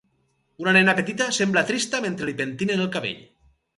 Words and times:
Una 0.63 0.73
nena 0.77 0.95
petita 0.99 1.27
sembla 1.39 1.63
trista 1.67 1.99
mentre 2.07 2.31
li 2.31 2.37
pentinen 2.41 2.83
el 2.87 2.91
cabell. 2.97 3.21